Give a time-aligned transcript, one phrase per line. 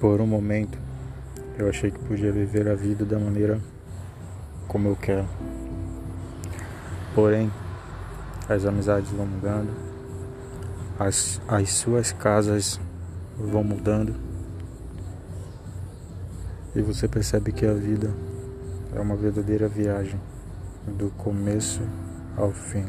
[0.00, 0.78] Por um momento,
[1.58, 3.60] eu achei que podia viver a vida da maneira
[4.66, 5.28] como eu quero.
[7.14, 7.52] Porém,
[8.48, 9.68] as amizades vão mudando,
[10.98, 12.80] as, as suas casas
[13.36, 14.14] vão mudando,
[16.74, 18.10] e você percebe que a vida
[18.94, 20.18] é uma verdadeira viagem,
[20.86, 21.82] do começo
[22.38, 22.86] ao fim.